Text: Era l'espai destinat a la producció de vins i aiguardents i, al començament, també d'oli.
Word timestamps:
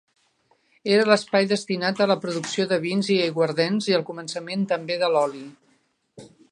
Era 0.93 1.03
l'espai 1.09 1.49
destinat 1.51 2.01
a 2.05 2.07
la 2.13 2.17
producció 2.23 2.65
de 2.73 2.81
vins 2.87 3.13
i 3.17 3.21
aiguardents 3.27 3.91
i, 3.93 3.97
al 3.99 4.07
començament, 4.13 4.69
també 4.75 4.99
d'oli. 5.05 5.45